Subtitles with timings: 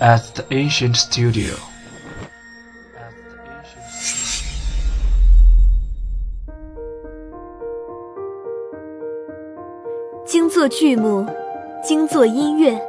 [0.00, 1.54] at the ancient studio.
[10.24, 11.26] 精作剧目，
[11.82, 12.80] 精作音乐，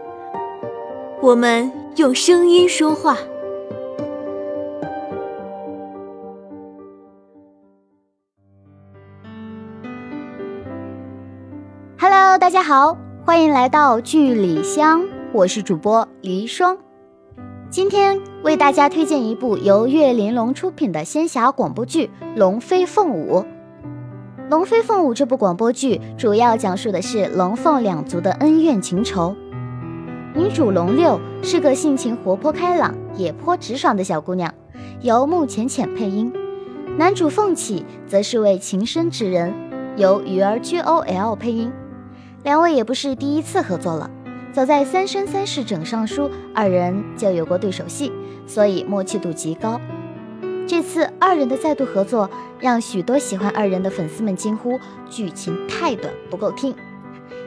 [1.21, 3.17] 我们用声音说话。
[11.99, 16.84] Hello，大家好，欢迎来到剧里香，我是主播黎霜。
[17.75, 22.07] 今天为大家推荐一部由岳玲珑出品的仙侠广播剧
[22.37, 23.39] 《龙飞凤舞》。
[24.49, 29.35] 《龙飞凤舞》这部广播剧主要讲述的是龙凤两族的恩怨情仇。
[30.33, 34.53] 女主龙六是个性情活泼开朗、也颇直爽的小姑娘，
[35.01, 36.31] 由穆浅浅配音。
[36.97, 39.53] 男主凤起则是位情深之人，
[39.97, 41.69] 由鱼儿 G O L 配音。
[42.41, 44.09] 两位也不是第一次合作了，
[44.55, 48.09] 早在《三生三世枕上书》，二人就有过对手戏，
[48.47, 49.81] 所以默契度极高。
[50.65, 56.73] 这次二人的再度合作，让许多喜欢二人的粉丝们惊呼剧情太短不够听。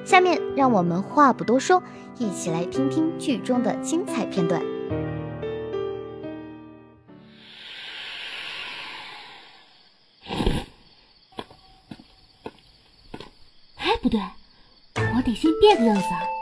[0.05, 1.83] 下面让我们话不多说，
[2.19, 4.62] 一起来听听剧中的精彩片段。
[13.79, 14.20] 哎，不对。
[15.17, 16.38] 我得先变个样子啊！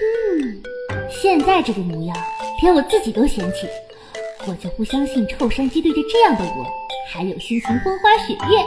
[0.00, 0.62] 嗯，
[1.10, 2.16] 现在这个模样，
[2.62, 3.68] 连我自己都嫌弃。
[4.46, 6.66] 我就不相信臭山鸡对着这样的我，
[7.12, 8.64] 还有心情风花雪月。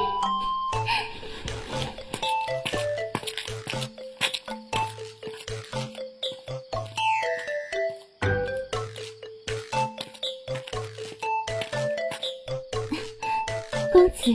[13.91, 14.31] 公子。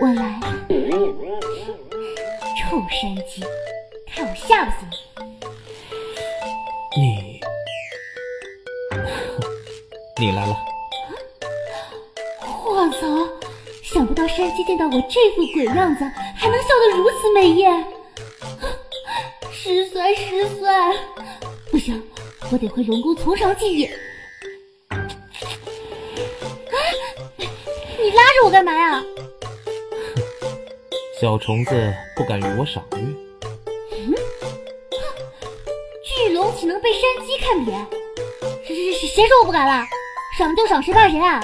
[0.00, 0.40] 我来，
[2.56, 3.42] 臭山鸡，
[4.14, 4.76] 看我吓不死
[6.96, 7.40] 你！
[10.16, 10.56] 你， 你来了！
[12.64, 12.98] 我操！
[13.82, 16.04] 想不到山鸡见到我这副鬼样子，
[16.36, 17.84] 还能笑得如此美艳，
[19.52, 20.92] 失算失算！
[21.70, 22.02] 不行，
[22.50, 23.90] 我得回龙宫从长计议。
[27.98, 29.02] 你拉着我干嘛呀？
[31.20, 32.98] 小虫子不敢与我赏月。
[32.98, 34.14] 嗯，
[36.02, 37.86] 巨龙岂能被山鸡看扁？
[38.66, 39.86] 谁谁谁谁说我不敢了？
[40.36, 41.40] 赏就赏，谁怕谁啊？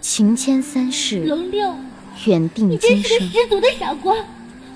[0.00, 1.74] 情牵三世，龙六，
[2.24, 2.96] 远定今生。
[2.96, 4.16] 你真是个十足的傻瓜。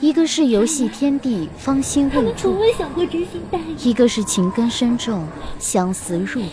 [0.01, 5.27] 一个是游戏天地，芳心未从未想过真心待一个是情根深重，
[5.59, 6.49] 相思入骨。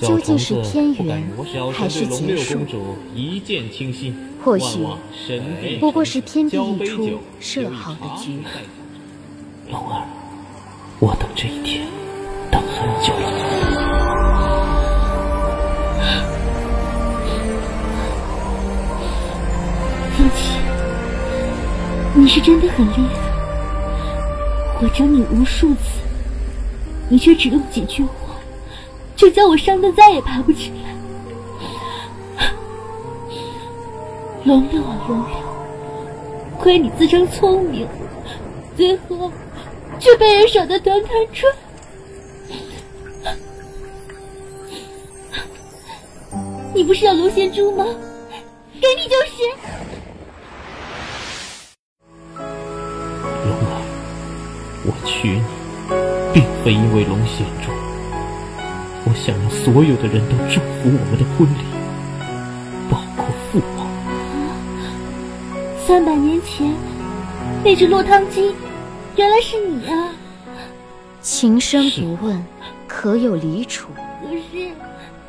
[0.00, 1.28] 究竟是天缘
[1.72, 2.60] 还是结束？
[4.42, 4.78] 或许
[5.78, 8.38] 不过是天地一出设好的局。
[9.70, 10.06] 龙儿，
[11.00, 11.86] 我等这一天
[12.50, 13.37] 等很久了。
[22.28, 26.02] 你是真的很厉害，我整你无数次，
[27.08, 28.36] 你却只用几句话，
[29.16, 30.94] 就将我伤得再也爬不起来。
[34.44, 35.38] 龙六啊龙六，
[36.58, 37.88] 亏你自称聪明，
[38.76, 39.32] 最后
[39.98, 41.50] 却被人耍得团团转。
[46.74, 47.86] 你不是要龙涎珠吗？
[48.74, 49.97] 给你就是。
[55.08, 55.42] 娶你，
[56.34, 57.72] 并非因为龙涎珠，
[59.06, 61.64] 我想让所有的人都祝福我们的婚礼，
[62.90, 63.88] 包括父王。
[65.86, 66.74] 三百年前，
[67.64, 68.54] 那只落汤鸡，
[69.16, 70.12] 原来是你啊！
[71.22, 72.44] 情深不问，
[72.86, 73.88] 可有离处？
[74.22, 74.68] 可是，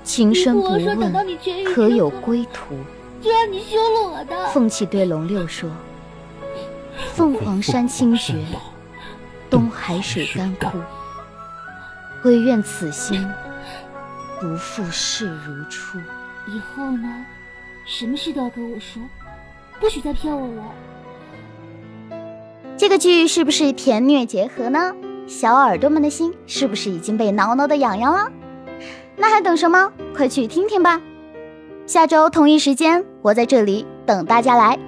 [0.03, 1.25] 情深不问，
[1.63, 2.75] 可有归途？
[3.21, 4.47] 就让你休了我的。
[4.49, 5.69] 凤起对龙六说
[7.15, 8.35] ：“凤凰山清绝。”
[9.49, 10.77] 东海水干枯，
[12.23, 13.27] 唯愿此心
[14.39, 15.97] 不负世如初。
[16.47, 17.25] 以后呢，
[17.85, 19.01] 什么事都要跟我说，
[19.79, 20.63] 不许再骗我了。
[22.77, 24.93] 这个剧是不是甜虐结合呢？
[25.27, 28.31] 小耳朵们的心是不是已经被挠挠的痒痒了？
[29.15, 29.91] 那还等什么？
[30.15, 31.01] 快去听听吧！
[31.85, 34.79] 下周同一时间，我在这里等大家来。